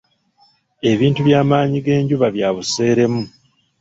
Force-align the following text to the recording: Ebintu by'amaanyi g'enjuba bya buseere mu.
Ebintu 0.91 1.19
by'amaanyi 1.27 1.79
g'enjuba 1.85 2.27
bya 2.35 2.49
buseere 2.55 3.03
mu. 3.13 3.23